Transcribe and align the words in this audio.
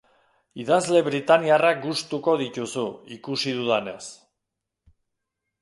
Idazle 0.61 1.01
britainiarrak 1.07 1.77
gustuko 1.83 2.35
dituzu, 2.41 2.87
ikusi 3.19 3.57
dudanez. 3.61 4.03